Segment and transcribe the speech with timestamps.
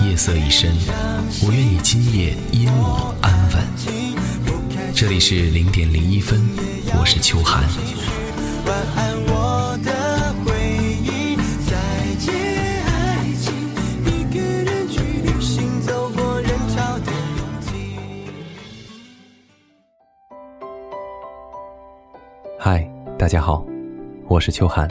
[0.00, 0.72] 夜色已深，
[1.44, 4.94] 我愿你今夜因我安稳。
[4.94, 6.40] 这里是零点零一分，
[6.98, 7.64] 我是秋寒。
[22.58, 22.88] 嗨，
[23.18, 23.64] 大家好，
[24.28, 24.88] 我是秋寒。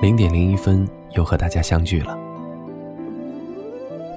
[0.00, 2.27] 零点零一分，又和大家相聚了。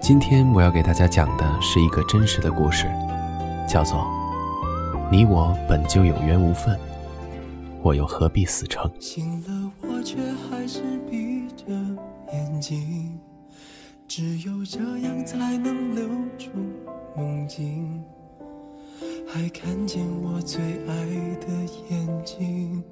[0.01, 2.87] 今天我要给大家讲的是一个真实的故事，
[3.69, 4.03] 叫做
[5.12, 6.76] “你我本就有缘无分，
[7.84, 8.91] 我又何必死撑”。
[8.99, 10.17] 醒了，我却
[10.49, 11.65] 还是闭着
[12.34, 13.15] 眼睛，
[14.07, 16.49] 只有这样才能留住
[17.15, 18.04] 梦境，
[19.31, 20.95] 还看见我最爱
[21.39, 21.48] 的
[21.91, 22.83] 眼睛，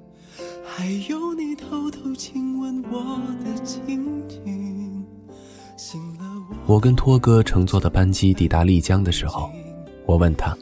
[0.64, 5.04] 还有你偷偷亲吻我的情景。
[5.76, 6.09] 醒。
[6.70, 9.50] 我跟托哥乘坐的班机抵达丽江的时候，
[10.06, 10.56] 我问他：“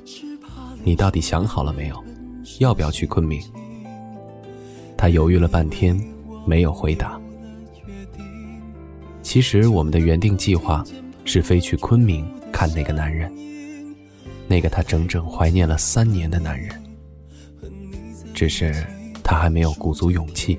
[0.83, 2.05] 你到底想好了没有？
[2.61, 3.39] 要不要去昆明？”
[4.97, 6.03] 他犹豫了半天，
[6.47, 7.21] 没有回答。
[9.21, 10.83] 其实我们的原定计划
[11.27, 13.31] 是飞去昆明看那个男人，
[14.47, 16.71] 那个他整整怀念了三年的男人。
[18.33, 18.75] 只是
[19.23, 20.59] 他还没有鼓足勇气，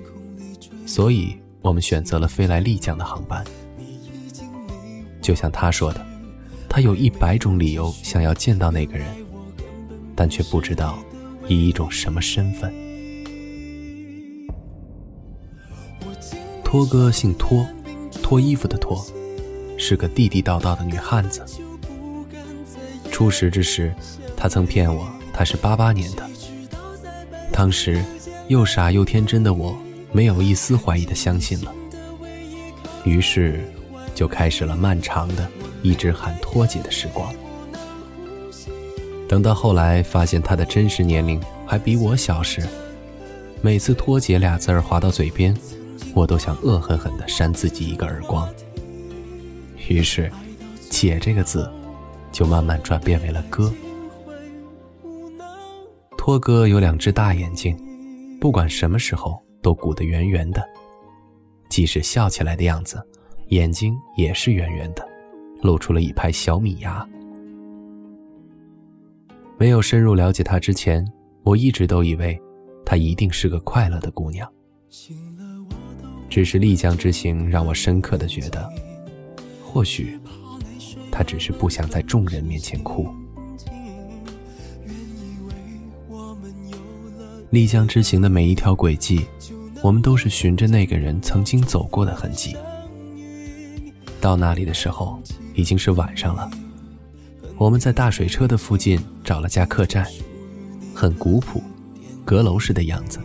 [0.85, 3.43] 所以我们选择了飞来丽江的航班。
[5.29, 6.03] 就像他说的，
[6.67, 9.05] 他有一百种理由想要见到那个人，
[10.15, 10.97] 但却不知道
[11.47, 12.73] 以一种什么身份。
[16.63, 17.63] 托哥姓托，
[18.23, 19.05] 脱衣服的脱，
[19.77, 21.45] 是个地地道道的女汉子。
[23.11, 23.93] 初识之时，
[24.35, 26.27] 他曾骗我他是八八年的，
[27.51, 28.03] 当时
[28.47, 29.77] 又傻又天真的我，
[30.11, 31.71] 没有一丝怀疑的相信了。
[33.03, 33.63] 于是。
[34.19, 35.47] 就开始了漫长的
[35.81, 37.33] 一直喊托姐的时光。
[39.29, 42.61] 等到后来发现她的真实年龄还比我小时，
[43.61, 45.55] 每次托姐俩字儿划到嘴边，
[46.13, 48.45] 我都想恶狠狠地扇自己一个耳光。
[49.87, 50.29] 于是，
[50.89, 51.71] 姐这个字
[52.29, 53.71] 就慢慢转变为了哥。
[56.17, 57.73] 托哥有两只大眼睛，
[58.41, 60.61] 不管什么时候都鼓得圆圆的，
[61.69, 63.01] 即使笑起来的样子。
[63.49, 65.03] 眼睛也是圆圆的，
[65.61, 67.07] 露出了一排小米牙。
[69.57, 71.03] 没有深入了解她之前，
[71.41, 72.39] 我一直都以为
[72.85, 74.47] 她一定是个快乐的姑娘。
[76.29, 78.69] 只是丽江之行让我深刻的觉得，
[79.63, 80.19] 或许
[81.11, 83.07] 她只是不想在众人面前哭。
[87.49, 89.25] 丽江之行的每一条轨迹，
[89.81, 92.55] 我们都是循着那个人曾经走过的痕迹。
[94.19, 95.21] 到那里的时候，
[95.55, 96.49] 已经是晚上了。
[97.57, 100.05] 我们在大水车的附近找了家客栈，
[100.95, 101.61] 很古朴，
[102.23, 103.19] 阁楼式的样子。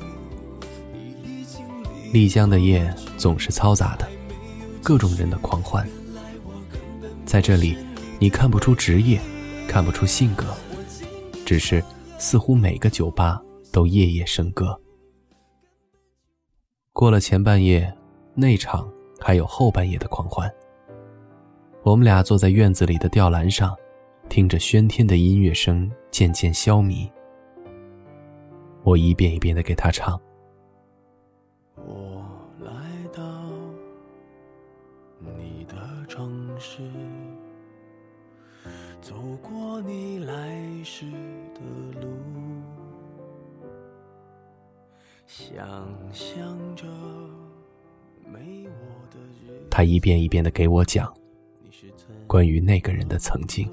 [2.12, 4.08] 丽江的夜总是嘈杂的，
[4.82, 5.88] 各种人的狂欢。
[7.24, 7.76] 在这里，
[8.18, 9.20] 你看不出职业，
[9.68, 10.46] 看不出性格，
[11.44, 11.82] 只是
[12.18, 13.40] 似乎每个酒吧
[13.72, 14.80] 都夜夜笙歌。
[16.92, 17.92] 过了前半夜，
[18.34, 18.88] 内场
[19.20, 20.48] 还有后半夜的狂欢。
[21.84, 23.76] 我们俩坐在院子里的吊篮上，
[24.30, 27.06] 听着喧天的音乐声渐渐消弭。
[28.82, 30.18] 我一遍一遍的给他唱。
[31.76, 32.24] 我
[32.60, 32.72] 来
[33.12, 33.22] 到
[35.18, 35.74] 你的
[36.08, 36.80] 城市，
[39.02, 41.04] 走过你来时
[41.52, 42.08] 的路，
[45.26, 45.54] 想
[46.10, 46.86] 象着
[48.24, 49.68] 没我的日。
[49.70, 51.14] 他一遍一遍的给我讲。
[52.34, 53.70] 关于那个人的曾经，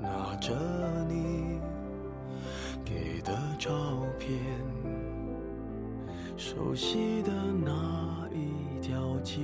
[0.00, 0.52] 拿着
[1.08, 1.60] 你
[2.84, 3.70] 给的照
[4.18, 4.36] 片，
[6.36, 7.30] 熟悉的
[7.64, 9.38] 那一条街，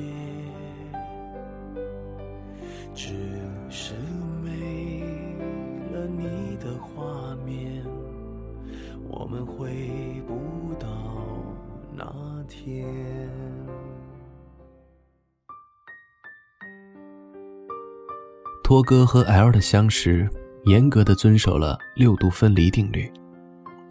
[18.66, 20.28] 托哥和 L 的相识，
[20.64, 23.08] 严格的遵守了六度分离定律，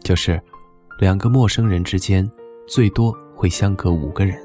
[0.04, 0.38] 就是
[1.00, 2.30] 两个陌生人之间
[2.68, 4.38] 最多会相隔五个人。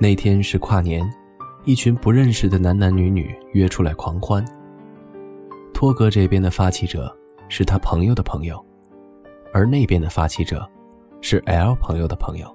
[0.00, 1.08] 那天是跨年，
[1.64, 4.44] 一群不认识的男男女女约出来狂欢。
[5.72, 7.16] 托哥这边的发起者
[7.48, 8.60] 是他朋友的朋友，
[9.52, 10.68] 而那边的发起者
[11.20, 12.52] 是 L 朋友的朋友。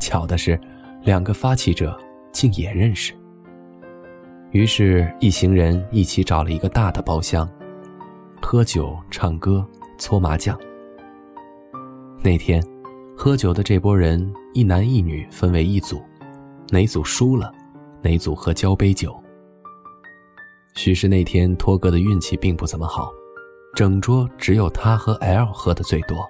[0.00, 0.60] 巧的是，
[1.04, 1.96] 两个发起者
[2.32, 3.14] 竟也认识。
[4.52, 7.48] 于是，一行人一起找了一个大的包厢，
[8.42, 9.64] 喝酒、唱歌、
[9.96, 10.58] 搓麻将。
[12.20, 12.60] 那天，
[13.16, 14.20] 喝酒的这波人
[14.52, 16.02] 一男一女分为一组，
[16.70, 17.52] 哪组输了，
[18.02, 19.16] 哪组喝交杯酒。
[20.74, 23.08] 许是那天托哥的运气并不怎么好，
[23.76, 26.28] 整桌只有他和 L 喝的最多。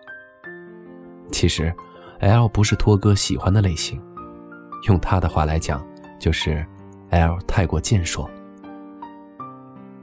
[1.32, 1.75] 其实
[2.19, 3.99] ，L 不是托哥喜欢的类型，
[4.88, 5.82] 用他的话来讲，
[6.19, 6.62] 就是。
[7.10, 8.28] L 太过健硕。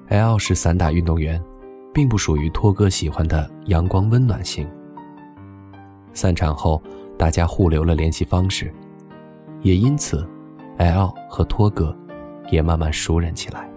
[0.09, 1.41] L 是散打运动员，
[1.93, 4.67] 并不属于托哥喜欢的阳光温暖型。
[6.13, 6.81] 散场后，
[7.17, 8.73] 大家互留了联系方式，
[9.61, 10.27] 也因此
[10.77, 11.95] ，L 和托哥
[12.49, 13.69] 也慢慢熟人起来。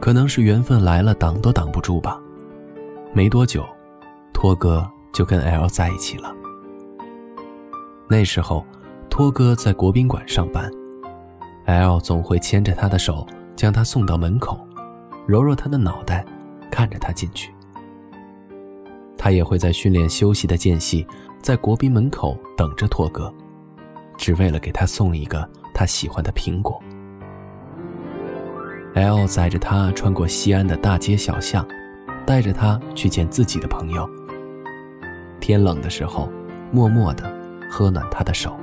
[0.00, 2.20] 可能是缘分来了，挡都挡不住吧。
[3.12, 3.64] 没多久，
[4.32, 6.34] 托哥就跟 L 在一起了。
[8.12, 8.62] 那时候，
[9.08, 10.70] 托哥在国宾馆上班
[11.64, 13.26] ，L 总会牵着他的手，
[13.56, 14.60] 将他送到门口，
[15.26, 16.22] 揉揉他的脑袋，
[16.70, 17.54] 看着他进去。
[19.16, 21.06] 他也会在训练休息的间隙，
[21.40, 23.32] 在国宾门口等着托哥，
[24.18, 26.78] 只为了给他送一个他喜欢的苹果。
[28.92, 31.66] L 载着他穿过西安的大街小巷，
[32.26, 34.06] 带着他去见自己的朋友。
[35.40, 36.30] 天冷的时候，
[36.70, 37.31] 默默的。
[37.74, 38.54] 喝暖他的手，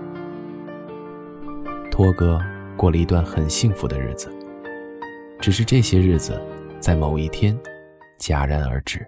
[1.89, 2.39] 托哥
[2.77, 4.31] 过了一段很幸福的日子。
[5.41, 6.39] 只是这些日子，
[6.79, 7.59] 在某一天
[8.19, 9.03] 戛然而止。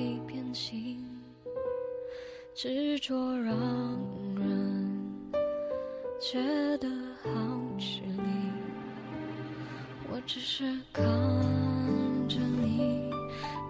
[0.00, 0.20] 会。
[2.52, 3.56] 执着让
[4.36, 5.00] 人
[6.20, 6.38] 觉
[6.76, 6.88] 得
[7.22, 7.30] 好
[7.78, 8.28] 吃力。
[10.10, 11.02] 我只是看
[12.28, 13.08] 着你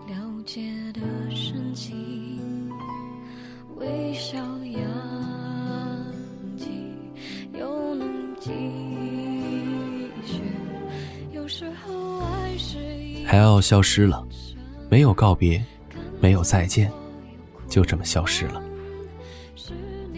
[0.09, 1.01] 了解的
[1.31, 2.69] 神情，
[3.77, 4.83] 微笑扬
[6.57, 6.71] 起，
[7.57, 8.51] 又能继
[10.25, 10.43] 续。
[11.33, 12.79] 有时候爱是
[13.25, 14.27] 还要消失了，
[14.91, 15.63] 没有告别，
[16.21, 16.93] 没有再见，
[17.69, 18.63] 就这么消失了。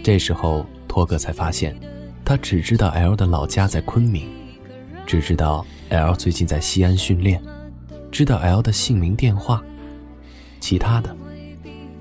[0.03, 1.79] 这时候，托哥才发现，
[2.25, 4.29] 他只知道 L 的老家在昆明，
[5.07, 7.41] 只知道 L 最近在西安训练，
[8.11, 9.63] 知道 L 的姓名、电话，
[10.59, 11.17] 其他的，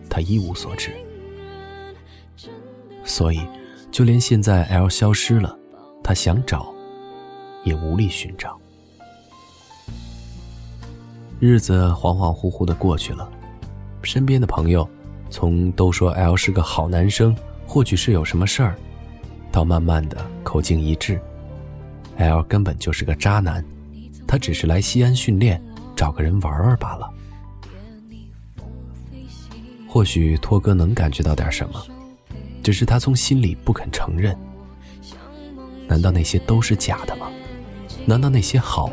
[0.10, 0.92] 他一无所知。
[3.04, 3.42] 所以，
[3.92, 5.56] 就连现在 L 消失了，
[6.04, 6.74] 他想找，
[7.64, 8.60] 也无力寻找。
[11.40, 13.30] 日子恍恍惚惚的过去了，
[14.04, 14.88] 身边的朋友，
[15.30, 17.36] 从都说 L 是个好男生。
[17.68, 18.76] 或许是有什么事儿，
[19.50, 21.18] 到慢慢的口径一致
[22.18, 23.64] ，L 根本就是个渣男，
[24.28, 25.62] 他只是来西安训练，
[25.96, 27.10] 找个人玩玩罢了。
[29.88, 31.82] 或许托哥能感觉到点什么，
[32.62, 34.38] 只是他从心里不肯承认。
[35.88, 37.28] 难道那些都是假的吗？
[38.06, 38.92] 难道那些好，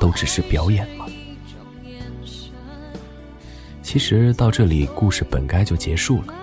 [0.00, 0.88] 都只是表演？
[3.88, 6.34] 其实到这里，故事本该就结束了。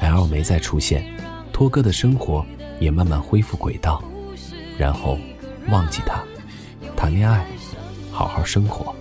[0.00, 1.02] L 没再出现，
[1.50, 2.44] 托哥的生活
[2.78, 4.04] 也慢慢恢复轨道，
[4.76, 5.18] 然后
[5.70, 6.22] 忘记他，
[6.94, 7.46] 谈恋爱，
[8.10, 8.94] 好好生活。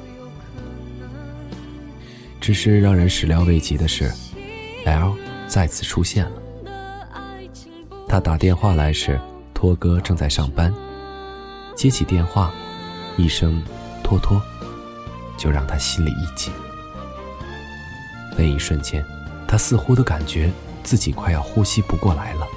[2.39, 4.10] 只是让人始料未及的是
[4.86, 5.13] ，L
[5.46, 6.31] 再次出现了。
[8.08, 9.20] 他打电话来时，
[9.53, 10.74] 托哥正在上班，
[11.75, 12.53] 接起电话，
[13.17, 13.62] 一声
[14.01, 14.41] “托托”，
[15.38, 16.53] 就让他心里一紧。
[18.41, 19.05] 那一瞬间，
[19.48, 20.51] 他似乎都感觉。
[20.83, 22.48] 自己快要呼吸不过来了，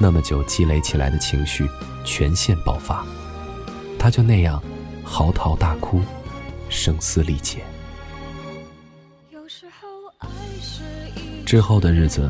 [0.00, 1.64] 那么久积累起来的情绪
[2.04, 3.06] 全线爆发，
[3.96, 4.60] 他就那样
[5.04, 6.00] 嚎啕大哭，
[6.68, 7.62] 声嘶力竭。
[11.46, 12.28] 之后的日子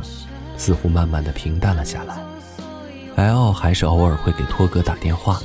[0.58, 2.18] 似乎慢慢的平淡了下来
[3.16, 5.40] 莱奥还是偶尔会给托哥打电话，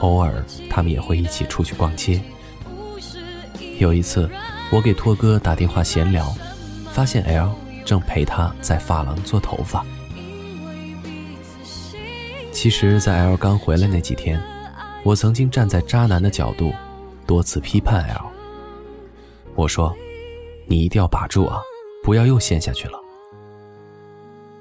[0.00, 2.20] 偶尔他们也会一起出去逛街。
[3.78, 4.28] 有一次，
[4.72, 6.34] 我给托哥打电话闲聊，
[6.90, 7.54] 发现 L。
[7.84, 9.84] 正陪他在发廊做头发。
[12.52, 14.40] 其实，在 L 刚回来那几天，
[15.02, 16.72] 我曾经站在渣男的角度，
[17.26, 18.30] 多次批判 L。
[19.56, 19.92] 我说
[20.66, 21.60] ：“你一定要把住啊，
[22.04, 22.96] 不要又陷下去了。”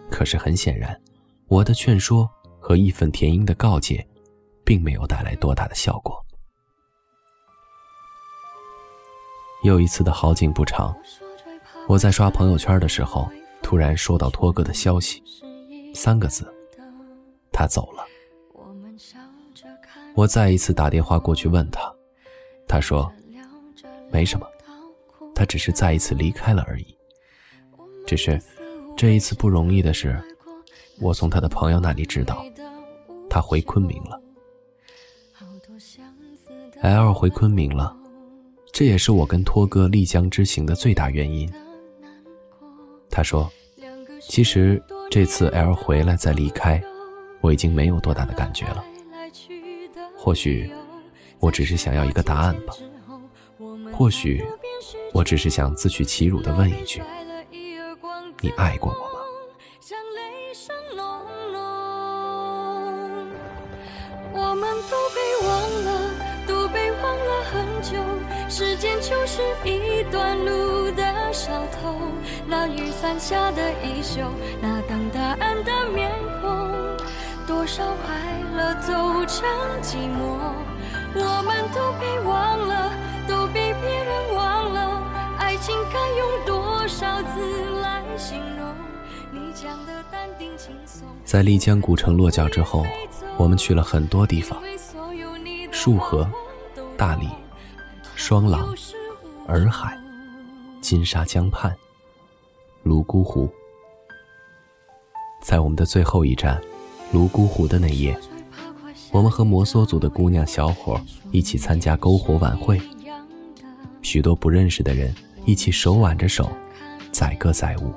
[0.10, 1.00] 可是很显然，
[1.48, 2.28] 我的劝说
[2.60, 4.06] 和义愤填膺的告诫，
[4.66, 6.21] 并没有带来多大的效果。
[9.64, 10.96] 又一次的好景不长，
[11.88, 13.30] 我在刷朋友圈的时候，
[13.62, 15.22] 突然收到托哥的消息，
[15.94, 16.52] 三个字：
[17.52, 18.04] 他走了。
[20.16, 21.94] 我再一次打电话过去问他，
[22.68, 23.12] 他说
[24.12, 24.48] ：“没什么，
[25.36, 26.98] 他只是再一次离开了而已。
[28.08, 28.42] 只是
[28.98, 30.20] 这一次不容易的是，
[31.00, 32.44] 我从他的朋友那里知道，
[33.30, 34.20] 他回昆明了。
[36.82, 37.96] L 回昆明了。”
[38.74, 41.52] 这也是我跟托哥丽江之行的最大原因。
[43.10, 43.52] 他说
[44.22, 46.82] ：“其实这次 L 回来再离开，
[47.42, 48.84] 我已经没有多大的感觉了。
[50.16, 50.72] 或许
[51.40, 52.74] 我只是想要一个答案吧。
[53.92, 54.44] 或许
[55.14, 57.04] 我只是想自取其辱的问一句：
[58.40, 59.10] 你爱过我吗？”
[64.34, 65.52] 我们都被忘
[65.84, 66.01] 了
[68.62, 71.04] 时间就是一段路的
[71.34, 71.96] 小偷，
[72.46, 74.22] 那雨伞下的衣袖，
[74.62, 76.70] 那等答案的面孔，
[77.48, 78.16] 多少快
[78.56, 78.94] 乐走
[79.26, 79.50] 成
[79.82, 80.38] 寂寞，
[81.16, 82.94] 我们都被忘了，
[83.28, 85.02] 都被别人忘了，
[85.40, 88.76] 爱情该用多少字来形容？
[89.32, 91.08] 你讲的淡定轻松。
[91.26, 92.86] 在丽江古城落脚之后，
[93.38, 94.62] 我们去了很多地方，
[95.72, 96.30] 束河、
[96.96, 97.28] 大理。
[98.24, 98.72] 双廊、
[99.48, 99.98] 洱海、
[100.80, 101.76] 金沙江畔、
[102.84, 103.50] 泸沽湖，
[105.42, 106.62] 在我们的最后一站
[107.12, 108.16] 泸沽湖的那夜，
[109.12, 111.02] 我们和摩梭族的姑娘小伙
[111.32, 112.80] 一起参加篝火晚会，
[114.04, 115.12] 许多不认识的人
[115.46, 116.48] 一起手挽着手，
[117.12, 117.92] 载歌载舞。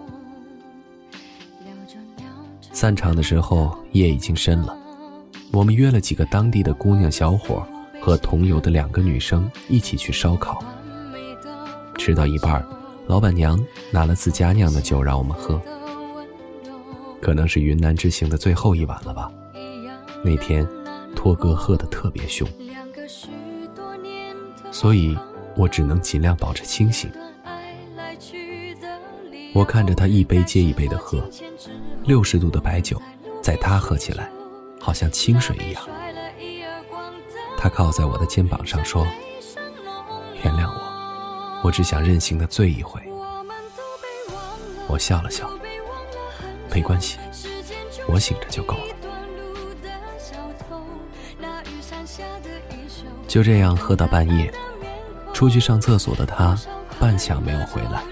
[2.72, 4.74] 散场的时候，夜已经深了，
[5.52, 7.62] 我们约了几个当地的姑娘小伙。
[8.04, 10.62] 和同游的两个女生一起去烧烤，
[11.96, 12.62] 吃到一半，
[13.06, 13.58] 老板娘
[13.90, 15.58] 拿了自家酿的酒让我们喝。
[17.18, 19.32] 可能是云南之行的最后一晚了吧，
[20.23, 20.68] 那天
[21.16, 22.46] 托哥喝得特别凶，
[24.70, 25.16] 所以
[25.56, 27.11] 我只能尽量保持清醒。
[29.54, 31.26] 我看着他一杯接一杯的喝，
[32.04, 33.00] 六十度的白酒，
[33.40, 34.30] 在他喝起来，
[34.78, 35.82] 好像清水一样。
[37.64, 39.06] 他靠在我的肩膀上说
[40.44, 43.00] ：“原谅我，我只想任性的醉一回。”
[44.87, 45.49] 我笑了笑，
[46.71, 47.16] 没关系，
[48.06, 48.94] 我醒着就够了。
[53.26, 54.52] 就这样喝到半夜，
[55.33, 56.54] 出去上厕所的他
[57.00, 58.02] 半晌没有回来。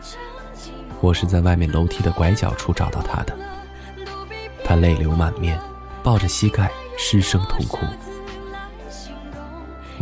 [1.02, 3.36] 我是在外面楼梯的拐角处找到他的，
[4.64, 5.60] 他泪流满面，
[6.02, 7.80] 抱着膝盖失声痛哭。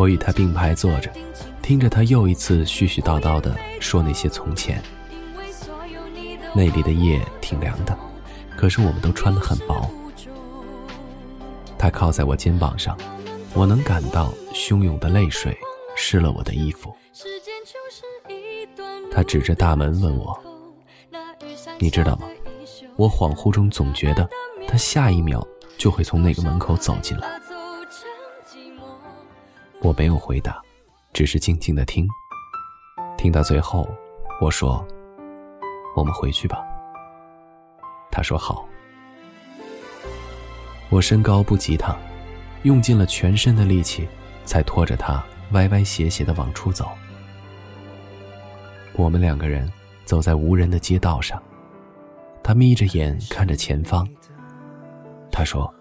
[0.01, 1.13] 我与他并排坐着，
[1.61, 4.83] 听着他又一次絮絮叨叨地说那些从前。
[6.55, 7.95] 那里的夜挺凉的，
[8.57, 9.91] 可是我们都穿得很薄。
[11.77, 12.97] 他靠在我肩膀上，
[13.53, 15.55] 我能感到汹涌的泪水
[15.95, 16.97] 湿了我的衣服。
[19.13, 20.35] 他指着大门问我
[21.79, 22.27] ：“你知道吗？
[22.97, 24.27] 我恍惚中总觉得
[24.67, 27.29] 他下一秒就会从那个门口走进来。”
[29.83, 30.61] 我没有回答，
[31.13, 32.07] 只是静静的听。
[33.17, 33.89] 听到最后，
[34.41, 34.87] 我说
[35.97, 36.63] ：“我们回去吧。”
[38.13, 38.67] 他说：“好。”
[40.91, 41.97] 我身高不及他，
[42.65, 44.07] 用尽了全身的力气，
[44.45, 46.91] 才拖着他歪歪斜斜的往出走。
[48.95, 49.71] 我们两个人
[50.05, 51.43] 走在无人的街道上，
[52.43, 54.07] 他眯着眼看着前方。
[55.33, 55.73] 他说：“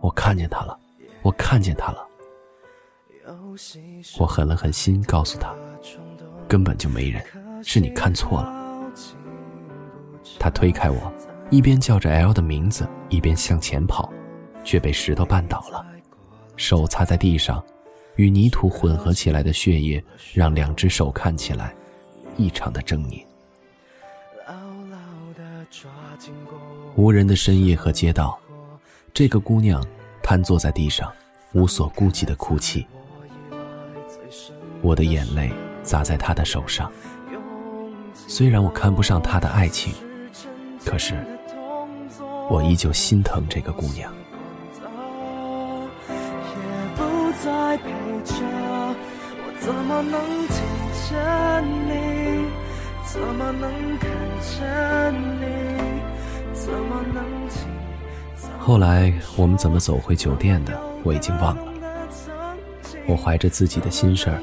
[0.00, 0.78] 我看见他了，
[1.22, 2.06] 我看见他了。”
[4.18, 5.54] 我狠了狠心，告诉他，
[6.48, 7.22] 根本就没人，
[7.62, 8.52] 是你看错了。
[10.38, 11.12] 他推开我，
[11.50, 14.10] 一边叫着 L 的名字，一边向前跑，
[14.64, 15.84] 却被石头绊倒了，
[16.56, 17.62] 手擦在地上，
[18.16, 20.02] 与泥土混合起来的血液
[20.34, 21.74] 让两只手看起来
[22.36, 23.24] 异常的狰狞。
[26.96, 28.38] 无人的深夜和街道，
[29.14, 29.84] 这个姑娘
[30.22, 31.10] 瘫坐在地上，
[31.52, 32.86] 无所顾忌的哭泣。
[34.82, 35.50] 我的眼泪
[35.82, 36.90] 砸在他的手上。
[38.14, 39.92] 虽然我看不上他的爱情，
[40.84, 41.14] 可是，
[42.48, 44.12] 我依旧心疼这个姑娘。
[58.58, 61.64] 后来我们怎么走回酒店的，我已经忘了。
[63.06, 64.40] 我怀着自己的心事儿，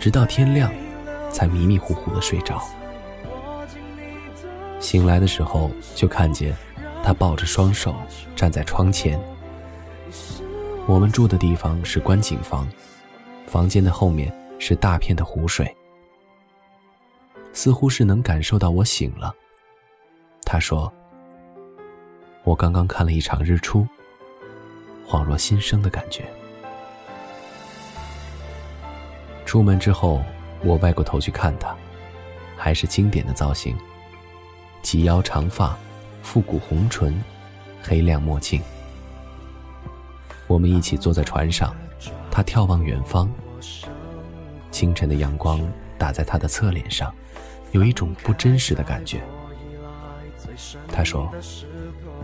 [0.00, 0.72] 直到天亮，
[1.30, 2.58] 才迷迷糊糊的睡着。
[4.80, 6.56] 醒来的时候，就看见
[7.04, 7.94] 他抱着双手
[8.34, 9.20] 站在窗前。
[10.86, 12.66] 我们住的地方是观景房，
[13.46, 15.70] 房间的后面是大片的湖水。
[17.52, 19.34] 似乎是能感受到我醒了。
[20.46, 20.90] 他说
[22.42, 23.86] ：“我刚刚看了一场日出，
[25.06, 26.24] 恍若新生的感觉。”
[29.50, 30.22] 出门之后，
[30.62, 31.74] 我歪过头去看他，
[32.56, 33.76] 还是经典的造型。
[34.80, 35.76] 及腰长发，
[36.22, 37.20] 复古红唇，
[37.82, 38.62] 黑亮墨镜。
[40.46, 41.74] 我们一起坐在船上，
[42.30, 43.28] 他眺望远方。
[44.70, 45.60] 清晨的阳光
[45.98, 47.12] 打在他的侧脸上，
[47.72, 49.20] 有一种不真实的感觉。
[50.86, 51.28] 他说：“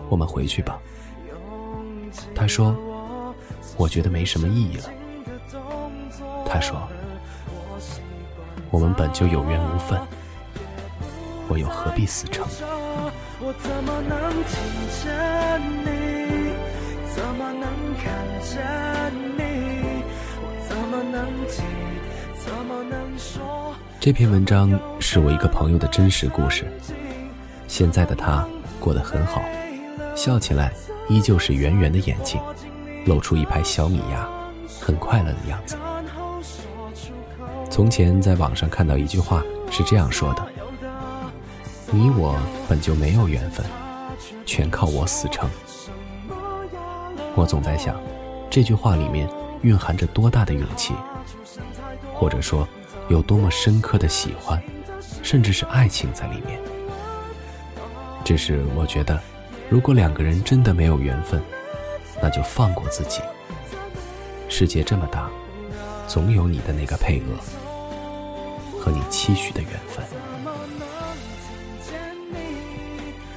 [0.09, 0.79] 我们回去吧。”
[2.37, 2.73] 他说
[3.77, 4.85] ：“我觉得没什么意义了。”
[6.47, 6.89] 他说
[8.77, 9.99] ：“我们本就有缘无分。”
[11.49, 12.47] 我又何必死撑？
[23.99, 26.71] 这篇文章是我一个朋友的真实故事。
[27.67, 28.47] 现在的他
[28.79, 29.41] 过得很好，
[30.15, 30.71] 笑起来
[31.09, 32.41] 依旧是圆圆的眼睛，
[33.07, 34.29] 露出一排小米牙，
[34.81, 35.77] 很快乐的样子。
[37.77, 40.43] 从前在网上看到一句话是这样说的。
[41.91, 42.35] 你我
[42.67, 43.67] 本就没有缘分，
[44.47, 45.47] 全靠我死撑。
[47.35, 47.95] 我总在想，
[48.49, 49.29] 这句话里面
[49.61, 50.95] 蕴含着多大的勇气，
[52.15, 52.67] 或者说
[53.11, 54.59] 有多么深刻的喜欢，
[55.23, 56.59] 甚至是爱情在里面。
[58.25, 59.21] 只是我觉得，
[59.69, 61.43] 如果两个人真的没有缘分，
[62.23, 63.21] 那就放过自己。
[64.49, 65.29] 世界这么大，
[66.09, 67.66] 总有你的那个配额
[68.87, 70.07] 和你期许的缘分。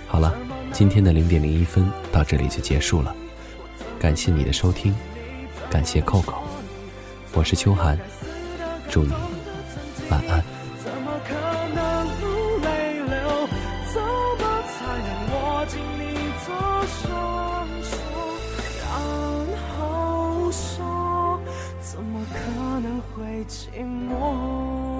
[0.05, 0.31] 好了，
[0.71, 3.15] 今天的零点零一分到这里就结束了，
[3.99, 4.95] 感谢你的收听，
[5.67, 6.43] 感谢扣扣，
[7.33, 7.97] 我是秋寒，
[8.91, 9.11] 祝你
[10.11, 10.43] 晚安。
[23.15, 24.98] 会寂寞？